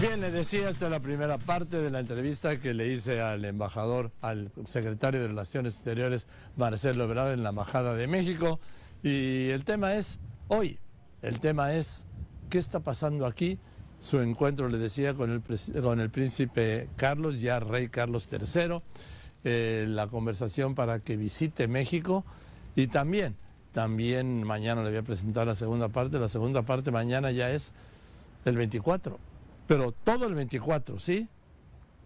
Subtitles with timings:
[0.00, 3.44] Bien, le decía esta es la primera parte de la entrevista que le hice al
[3.44, 8.60] embajador, al secretario de Relaciones Exteriores, Marcelo Ebrard, en la Embajada de México.
[9.02, 10.78] Y el tema es, hoy,
[11.20, 12.06] el tema es,
[12.48, 13.58] ¿qué está pasando aquí?
[13.98, 18.80] Su encuentro, le decía, con el, con el príncipe Carlos, ya rey Carlos III,
[19.42, 22.24] eh, la conversación para que visite México.
[22.76, 23.34] Y también,
[23.72, 27.72] también mañana le voy a presentar la segunda parte, la segunda parte mañana ya es
[28.44, 29.27] el 24
[29.68, 31.28] pero todo el 24, ¿sí?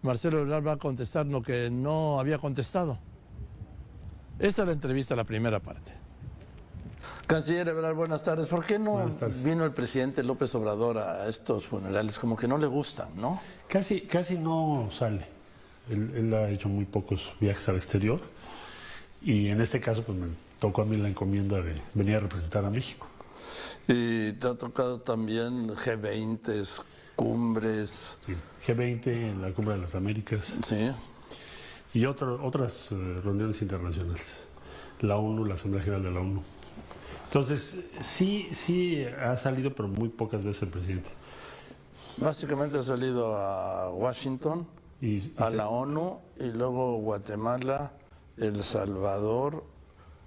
[0.01, 2.99] Marcelo Ebrard va a contestar lo que no había contestado.
[4.37, 5.93] Esta es la entrevista, la primera parte.
[7.25, 8.47] Canciller Ebrard, buenas tardes.
[8.47, 9.09] ¿Por qué no
[9.45, 12.19] vino el presidente López Obrador a estos funerales?
[12.19, 13.39] Como que no le gustan, ¿no?
[13.69, 15.25] Casi, casi no sale.
[15.89, 18.19] Él, ha hecho muy pocos viajes al exterior
[19.21, 20.27] y en este caso pues me
[20.59, 23.07] tocó a mí la encomienda de venir a representar a México.
[23.87, 26.83] Y te ha tocado también G20,
[27.15, 28.17] cumbres.
[28.25, 28.33] Sí,
[28.67, 30.53] G20 en la Cumbre de las Américas.
[30.63, 30.91] Sí.
[31.93, 34.37] Y otras eh, reuniones internacionales.
[35.01, 36.41] La ONU, la Asamblea General de la ONU.
[37.25, 41.09] Entonces, sí, sí ha salido, pero muy pocas veces el presidente.
[42.17, 44.67] Básicamente ha salido a Washington,
[45.37, 47.91] a la ONU, y luego Guatemala,
[48.37, 49.63] El Salvador,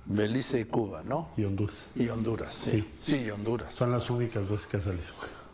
[0.04, 1.28] Belice y Cuba, ¿no?
[1.36, 1.88] Y Honduras.
[1.94, 2.88] Y Honduras, sí.
[3.00, 3.72] Sí, Honduras.
[3.72, 5.04] Son las únicas veces que ha salido.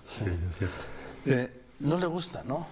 [0.08, 0.84] Sí, es cierto.
[1.26, 2.66] Eh, no le gusta, ¿no?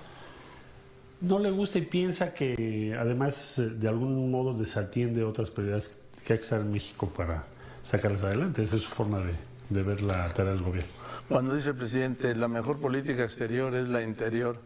[1.20, 6.32] No le gusta y piensa que además eh, de algún modo desatiende otras prioridades que
[6.32, 7.44] hay que estar en México para
[7.82, 8.62] sacarlas adelante.
[8.62, 10.90] Esa es su forma de, ver la tarea del gobierno.
[11.28, 14.58] Cuando dice el presidente, la mejor política exterior es la interior,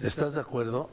[0.00, 0.90] ¿estás de acuerdo?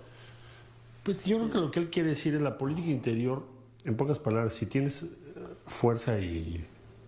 [1.04, 3.44] Pues yo creo que lo que él quiere decir es la política interior,
[3.84, 5.08] en pocas palabras, si tienes eh,
[5.68, 6.66] fuerza y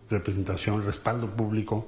[0.09, 1.87] representación, respaldo público,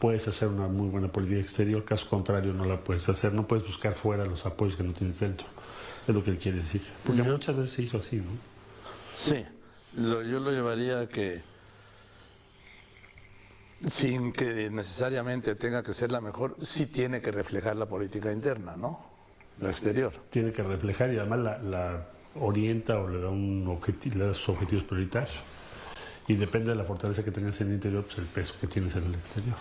[0.00, 3.64] puedes hacer una muy buena política exterior, caso contrario no la puedes hacer, no puedes
[3.64, 5.46] buscar fuera los apoyos que no tienes dentro.
[6.08, 6.82] Es lo que él quiere decir.
[7.04, 8.30] Porque muchas veces se hizo así, ¿no?
[9.16, 9.44] Sí,
[9.96, 11.42] yo lo llevaría a que
[13.86, 18.76] sin que necesariamente tenga que ser la mejor, sí tiene que reflejar la política interna,
[18.76, 19.00] ¿no?
[19.58, 20.12] Lo exterior.
[20.30, 24.50] Tiene que reflejar y además la, orienta o le da, un objetivo, le da sus
[24.50, 25.34] objetivos prioritarios.
[26.28, 28.94] Y depende de la fortaleza que tengas en el interior, pues el peso que tienes
[28.96, 29.56] en el exterior.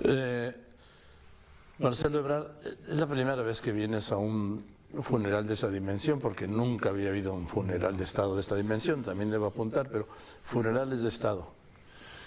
[0.00, 0.54] Eh,
[1.78, 2.46] Marcelo Ebrard,
[2.88, 4.64] es la primera vez que vienes a un
[5.02, 9.02] funeral de esa dimensión, porque nunca había habido un funeral de Estado de esta dimensión,
[9.02, 10.08] también debo apuntar, pero
[10.44, 11.46] funerales de Estado.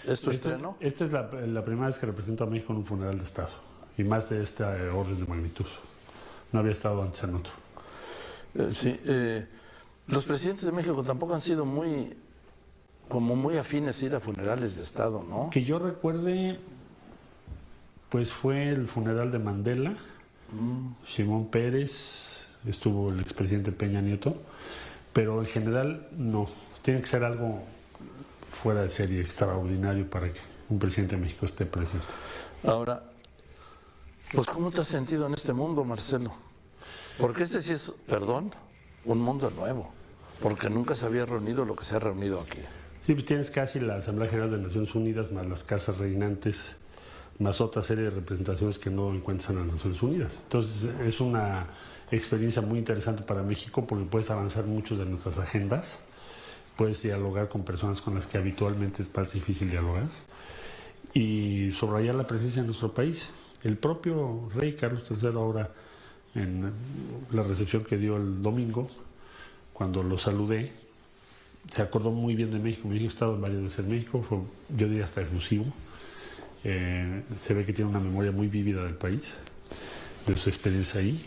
[0.06, 0.78] ¿Es tu estreno?
[0.80, 3.52] Esta es la, primera vez que represento a México en un funeral de Estado,
[3.98, 5.66] y más de este orden de magnitud.
[6.52, 7.54] No había estado antes en otro.
[8.56, 9.48] Eh, sí, eh,
[10.08, 12.14] los presidentes de México tampoco han sido muy,
[13.08, 15.50] como muy afines a ir a funerales de Estado, ¿no?
[15.50, 16.60] Que yo recuerde,
[18.12, 19.96] pues fue el funeral de Mandela,
[21.08, 24.36] Simón Pérez, estuvo el expresidente Peña Nieto,
[25.14, 26.46] pero en general no,
[26.82, 27.64] tiene que ser algo
[28.52, 32.06] fuera de serie, extraordinario para que un presidente de México esté presente.
[32.66, 33.02] Ahora,
[34.34, 36.34] pues ¿cómo te has sentido en este mundo, Marcelo?
[37.18, 38.52] Porque este sí es, perdón,
[39.06, 39.90] un mundo nuevo,
[40.42, 42.60] porque nunca se había reunido lo que se ha reunido aquí.
[43.00, 46.76] Sí, pues tienes casi la Asamblea General de Naciones Unidas más las casas reinantes
[47.40, 50.42] más otra serie de representaciones que no encuentran en las Naciones Unidas.
[50.44, 51.68] Entonces es una
[52.12, 56.00] experiencia muy interesante para México porque puedes avanzar mucho de nuestras agendas,
[56.78, 60.08] puedes dialogar con personas con las que habitualmente es más difícil dialogar
[61.14, 63.32] y subrayar la presencia de nuestro país.
[63.64, 65.72] El propio rey Carlos III ahora
[66.36, 66.72] en
[67.32, 68.88] la recepción que dio el domingo,
[69.74, 70.72] cuando lo saludé,
[71.70, 72.88] se acordó muy bien de México.
[72.88, 74.40] Me dijo, he estado varias veces en México, fue,
[74.78, 75.66] yo diría hasta exclusivo
[76.64, 79.34] eh, se ve que tiene una memoria muy vívida del país,
[80.26, 81.26] de su experiencia ahí.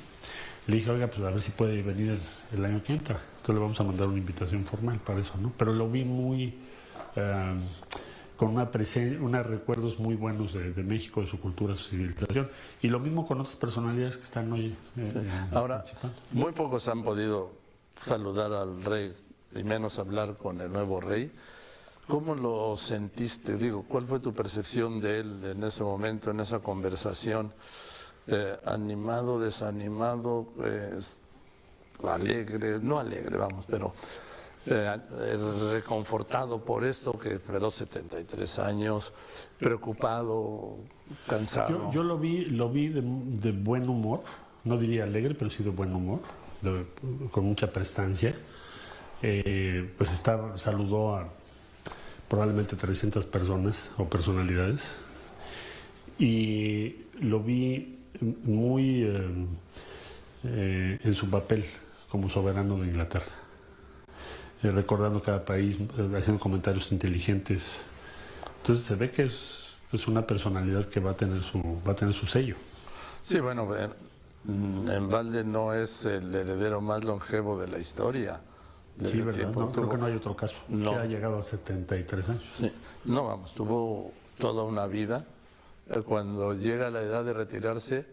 [0.67, 2.19] Le dije, oiga, pues a ver si puede venir
[2.53, 3.21] el, año que entra.
[3.37, 5.53] Entonces le vamos a mandar una invitación formal para eso, ¿no?
[5.57, 6.55] Pero lo vi muy...
[7.17, 7.55] Eh,
[8.37, 8.69] con una
[9.21, 12.51] unos recuerdos muy buenos de, México, de su cultura, su civilización.
[12.83, 14.77] Y lo mismo con otras personalidades que están hoy.
[14.97, 15.83] Eh, Ahora,
[16.33, 17.53] muy pocos han podido
[18.03, 19.15] saludar al rey,
[19.55, 21.31] y menos hablar con el nuevo rey.
[22.07, 23.57] ¿Cómo lo sentiste?
[23.57, 27.53] Digo, ¿cuál fue tu percepción de él en ese momento, en esa conversación?
[28.27, 31.19] Eh, ¿Animado, desanimado, pues,
[32.07, 32.79] alegre?
[32.81, 33.95] No alegre, vamos, pero
[34.67, 34.97] eh,
[35.73, 39.13] reconfortado por esto que esperó 73 años,
[39.59, 40.77] preocupado,
[41.27, 41.91] cansado.
[41.91, 44.23] Yo, lo vi, lo vi de, buen humor,
[44.65, 46.21] no diría alegre, pero sí de buen humor,
[47.31, 48.35] con mucha prestancia.
[49.23, 51.29] Eh, pues estaba, saludó a
[52.29, 54.99] probablemente 300 personas o personalidades.
[56.19, 59.47] Y lo vi muy eh,
[60.45, 61.65] eh, en su papel
[62.09, 63.33] como soberano de Inglaterra,
[64.63, 65.79] eh, recordando cada país,
[66.17, 67.81] haciendo comentarios inteligentes.
[68.59, 71.97] Entonces se ve que es, es, una personalidad que va a tener su, va a
[71.97, 72.57] tener su sello.
[73.21, 73.69] Sí, bueno,
[74.47, 78.41] en Valde no es el heredero más longevo de la historia.
[79.03, 79.51] Sí, ¿verdad?
[79.53, 80.57] No, creo que no hay otro caso.
[80.69, 80.93] No.
[80.93, 82.45] Que ha llegado a 73 años.
[82.59, 82.73] Sí.
[83.05, 85.27] No, vamos, tuvo toda una vida.
[86.07, 88.07] Cuando llega la edad de retirarse,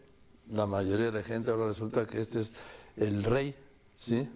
[0.52, 2.54] la mayoría de la gente ahora resulta que este es
[2.98, 3.56] el rey,
[3.98, 4.28] ¿sí?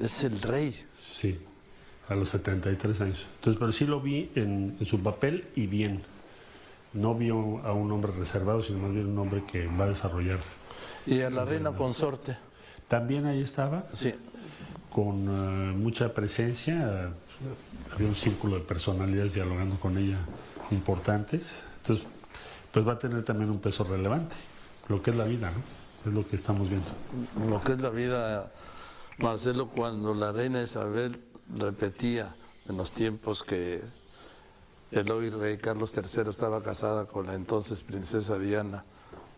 [0.00, 0.74] Es el rey.
[0.96, 1.40] Sí,
[2.08, 3.26] a los 73 años.
[3.36, 6.02] Entonces, pero sí lo vi en, en su papel y bien.
[6.92, 10.38] No vi a un hombre reservado, sino más bien un hombre que va a desarrollar.
[11.06, 12.36] ¿Y a la reina consorte?
[12.86, 13.86] También ahí estaba.
[13.94, 14.14] Sí.
[14.92, 17.10] Con uh, mucha presencia.
[17.92, 20.18] Había un círculo de personalidades dialogando con ella
[20.70, 21.62] importantes.
[21.78, 22.06] Entonces,
[22.70, 24.34] pues va a tener también un peso relevante.
[24.88, 26.10] Lo que es la vida, ¿no?
[26.10, 26.88] Es lo que estamos viendo.
[27.48, 28.50] Lo que es la vida,
[29.18, 31.20] Marcelo, cuando la reina Isabel
[31.56, 32.34] repetía
[32.68, 33.82] en los tiempos que
[34.90, 38.84] el hoy rey Carlos III estaba casada con la entonces princesa Diana,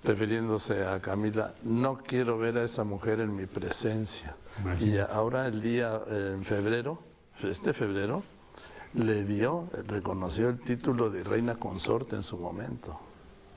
[0.02, 4.34] refiriéndose a Camila, no quiero ver a esa mujer en mi presencia.
[4.80, 6.98] Y ahora el día, en febrero,
[7.42, 8.22] este febrero,
[8.94, 12.98] le dio, reconoció el título de reina consorte en su momento.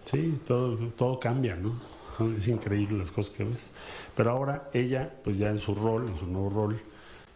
[0.06, 1.76] Sí, todo, todo cambia, ¿no?
[2.16, 3.72] Son, es increíble las cosas que ves.
[4.16, 6.82] Pero ahora ella, pues ya en su rol, en su nuevo rol,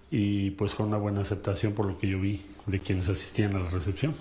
[0.10, 3.60] y pues con una buena aceptación por lo que yo vi de quienes asistían a
[3.60, 4.16] la recepción.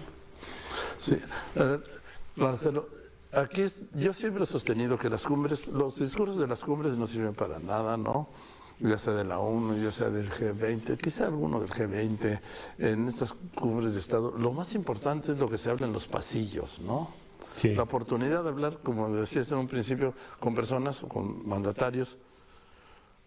[0.99, 1.19] Sí,
[1.57, 2.89] uh, Marcelo,
[3.33, 3.65] aquí
[3.95, 7.59] yo siempre he sostenido que las cumbres, los discursos de las cumbres no sirven para
[7.59, 8.29] nada, ¿no?
[8.81, 12.41] Ya sea de la ONU, ya sea del G20, quizá alguno del G20,
[12.79, 16.07] en estas cumbres de Estado, lo más importante es lo que se habla en los
[16.07, 17.11] pasillos, ¿no?
[17.57, 17.75] Sí.
[17.75, 22.17] La oportunidad de hablar, como decías en un principio, con personas o con mandatarios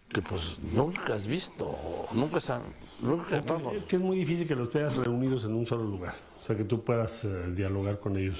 [0.08, 1.76] que pues nunca has visto,
[2.12, 2.62] nunca, han,
[3.02, 3.74] nunca vamos.
[3.74, 6.56] Es que es muy difícil que los veas reunidos en un solo lugar, o sea,
[6.56, 8.38] que tú puedas eh, dialogar con ellos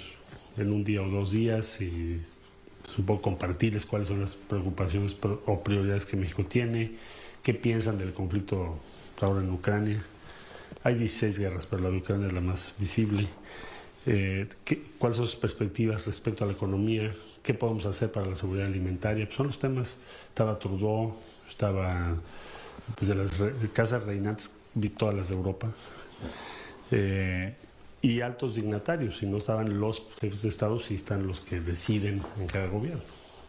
[0.57, 2.23] en un día o dos días y
[2.87, 5.17] supongo compartirles cuáles son las preocupaciones
[5.47, 6.93] o prioridades que México tiene,
[7.43, 8.79] qué piensan del conflicto
[9.21, 10.03] ahora en Ucrania.
[10.83, 13.29] Hay 16 guerras, pero la de Ucrania es la más visible.
[14.07, 17.15] Eh, ¿qué, ¿Cuáles son sus perspectivas respecto a la economía?
[17.43, 19.25] ¿Qué podemos hacer para la seguridad alimentaria?
[19.25, 19.99] Pues son los temas.
[20.29, 21.15] Estaba Trudeau,
[21.49, 22.17] estaba
[22.95, 23.39] pues de las
[23.73, 25.71] casas reinantes, vi todas las de Europa.
[26.91, 27.55] Eh,
[28.05, 32.21] y altos dignatarios, si no estaban los jefes de Estado, sí están los que deciden
[32.39, 33.03] en cada gobierno.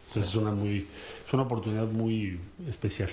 [0.06, 0.86] Entonces es una muy
[1.26, 3.10] es una oportunidad muy especial.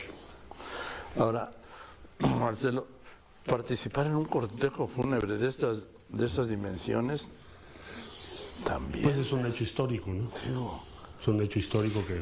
[1.17, 1.51] Ahora,
[2.19, 2.87] Marcelo,
[3.45, 7.33] participar en un cortejo fúnebre de estas de esas dimensiones
[8.63, 10.29] también pues es un hecho histórico, ¿no?
[10.29, 10.47] Sí.
[11.19, 12.21] Es un hecho histórico que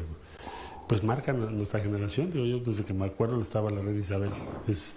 [0.88, 2.32] pues marca nuestra generación.
[2.32, 4.30] Digo, yo desde que me acuerdo estaba la reina Isabel,
[4.66, 4.96] es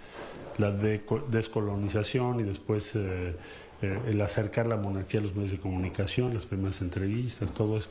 [0.58, 3.36] la de descolonización y después eh,
[3.82, 7.88] eh, el acercar la monarquía a los medios de comunicación, las primeras entrevistas, todo eso.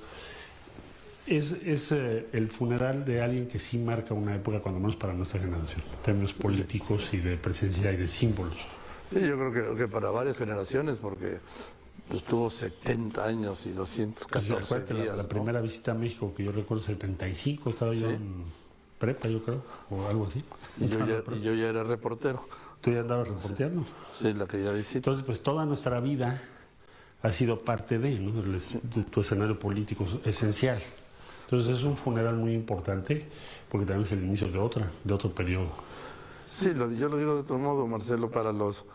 [1.27, 5.13] Es, es eh, el funeral de alguien que sí marca una época, cuando menos para
[5.13, 8.57] nuestra generación, en términos políticos y de presencia y de símbolos.
[9.11, 11.39] Sí, yo creo que, que, para varias generaciones, porque
[12.07, 15.07] pues, tuvo 70 años y 214 pues, días.
[15.07, 15.29] La, la ¿no?
[15.29, 18.01] primera visita a México, que yo recuerdo 75, estaba Sí.
[18.01, 18.43] yo en
[18.99, 20.43] prepa, yo creo, o algo así.
[20.79, 22.47] Y yo, ya, yo ya era reportero.
[22.85, 23.83] Tú ya andabas reporteando.
[24.13, 24.97] Sí, la que ya visité.
[24.99, 26.39] Entonces, pues toda nuestra vida
[27.23, 28.39] ha sido parte de, ¿no?
[28.41, 28.59] El
[28.93, 30.79] de tu escenario político esencial.
[31.45, 33.27] Entonces es un funeral muy importante
[33.71, 35.71] porque también es el inicio de otra, de otro periodo.
[36.47, 38.85] Sí, lo- yo lo digo de otro modo, Marcelo, para los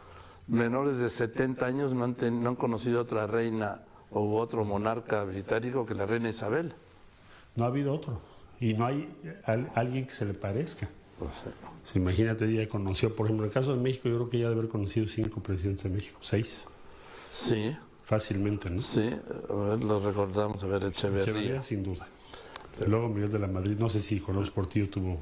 [0.47, 3.83] menores de 70 años no han, ten- no han conocido otra reina
[4.13, 6.73] o otro monarca británico que la reina Isabel.
[7.57, 8.21] No ha habido otro.
[8.61, 9.13] Y no hay
[9.47, 10.89] al- alguien que se le parezca.
[11.21, 14.39] Pues, eh, imagínate, ella conoció, por ejemplo, en el caso de México, yo creo que
[14.39, 16.63] ella debe haber conocido cinco presidentes de México, seis,
[17.31, 18.81] sí, fácilmente, ¿no?
[18.83, 19.09] sí,
[19.49, 21.23] a ver, lo recordamos, a ver, Echeverría.
[21.23, 22.09] Echeverría, sin duda.
[22.87, 25.21] Luego Miguel de la Madrid, no sé si con López Portillo tuvo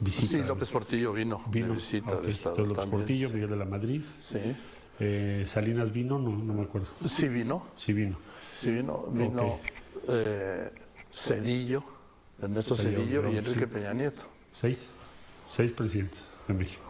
[0.00, 0.26] visita.
[0.26, 2.22] Sí, López Portillo vino, vino de visita ok.
[2.22, 3.00] de Estado Entonces, López también.
[3.00, 3.34] Portillo, sí.
[3.34, 4.02] Miguel de la Madrid.
[4.18, 4.38] Sí.
[4.98, 6.88] Eh, Salinas vino, no, no me acuerdo.
[7.06, 8.18] Sí vino, Sí vino.
[8.56, 9.60] sí vino, vino Ok.
[10.08, 10.70] eh,
[11.12, 11.84] Cedillo,
[12.42, 13.66] Ernesto Cedillo, Cedillo y Enrique sí.
[13.66, 14.22] Peña Nieto.
[14.52, 14.90] Seis.
[15.50, 16.84] Seis presidentes de México.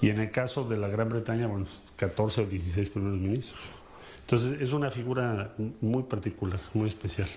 [0.00, 3.60] Y en el caso de la Gran Bretaña, bueno, 14 o 16 primeros ministros.
[4.20, 7.28] Entonces es una figura muy particular, muy especial.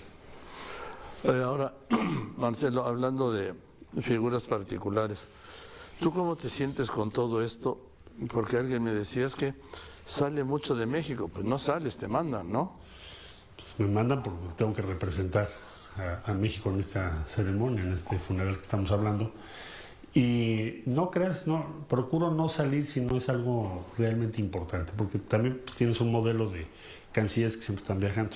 [1.23, 1.73] Eh, ahora,
[2.37, 3.53] Marcelo, hablando de
[4.01, 5.27] figuras particulares,
[5.99, 7.79] ¿tú cómo te sientes con todo esto?
[8.31, 9.53] Porque alguien me decía es que
[10.05, 12.77] sale mucho de México, pues no sales, te mandan, ¿no?
[13.55, 15.47] Pues me mandan porque tengo que representar
[16.25, 19.31] a, México en esta ceremonia, en este funeral que estamos hablando.
[20.13, 25.61] Y no creas, no, procuro no salir si no es algo realmente importante, porque también
[25.63, 26.67] pues, tienes un modelo de
[27.13, 28.35] cancilleres que siempre están viajando.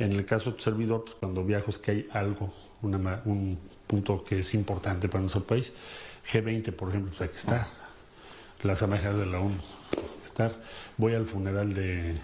[0.00, 4.24] En el caso de tu servidor, pues, cuando viajo es que hay algo, un punto
[4.24, 5.72] que es importante para nuestro país.
[6.32, 7.66] G20, por ejemplo, pues hay que estar.
[8.62, 9.56] Las amenazas de la ONU,
[10.22, 10.52] estar.
[10.96, 12.16] Voy al funeral de,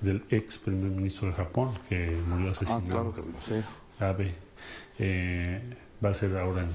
[0.00, 3.10] del ex primer ministro de Japón, que murió asesinado.
[3.10, 3.54] Ah, claro, sí.
[3.98, 4.34] Abe.
[4.98, 5.60] Eh,
[6.04, 6.70] va a ser ahora en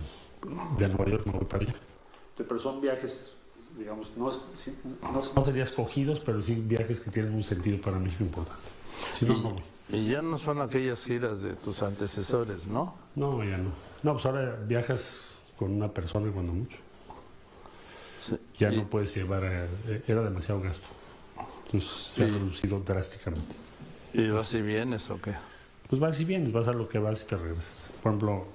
[0.78, 1.74] de Nueva York me voy para allá.
[2.36, 3.32] Pero son viajes,
[3.78, 4.32] digamos, no,
[5.36, 8.64] no, sería escogidos, pero sí viajes que tienen un sentido para México importante.
[9.18, 9.56] Si no, no
[9.90, 12.96] Y ya no son aquellas giras de tus antecesores, ¿no?
[13.16, 13.70] No, ya no.
[14.04, 15.26] No, pues ahora viajas
[15.58, 16.78] con una persona cuando mucho.
[18.58, 20.88] Ya no puedes llevar, eh, era demasiado gasto.
[21.66, 23.56] Entonces se ha reducido drásticamente.
[24.14, 25.34] ¿Y vas y vienes o qué?
[25.88, 27.90] Pues vas y vienes, vas a lo que vas y te regresas.
[28.02, 28.46] Por ejemplo,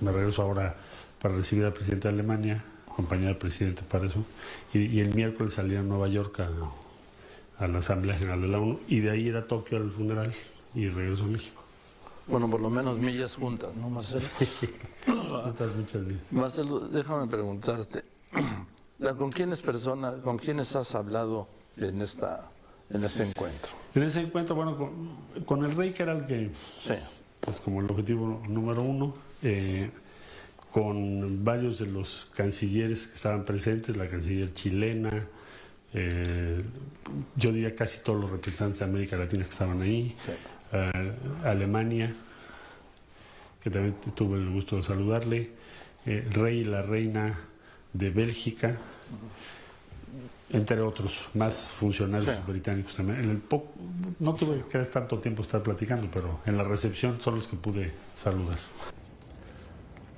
[0.00, 0.76] me regreso ahora
[1.20, 4.24] para recibir al presidente de Alemania, acompañar al presidente para eso,
[4.72, 9.00] y, el miércoles salía a Nueva York a, la Asamblea General de la ONU, y
[9.00, 10.32] de ahí ir a Tokio al funeral
[10.74, 11.62] y regreso a México.
[12.26, 14.26] Bueno, por lo menos millas juntas, ¿no, Marcelo?
[15.06, 16.32] juntas muchas millas.
[16.32, 18.04] Marcelo, déjame preguntarte,
[19.18, 22.50] ¿con quiénes personas, con quiénes has hablado en esta
[22.90, 23.70] en ese encuentro?
[23.94, 24.92] En ese encuentro, bueno,
[25.44, 26.94] con, el rey que era el que, sí.
[27.40, 29.90] pues como el objetivo número uno, eh,
[30.78, 35.26] con varios de los cancilleres que estaban presentes, la canciller chilena,
[35.92, 36.62] eh,
[37.34, 40.14] yo diría casi todos los representantes de América Latina que estaban ahí,
[40.72, 42.14] eh, Alemania,
[43.60, 45.50] que también tuve el gusto de saludarle,
[46.06, 47.36] el eh, rey y la reina
[47.92, 48.76] de Bélgica,
[50.50, 53.24] entre otros, más funcionarios británicos también.
[53.24, 53.42] En el
[54.20, 57.90] no tuve que tanto tiempo estar platicando, pero en la recepción son los que pude
[58.16, 58.58] saludar.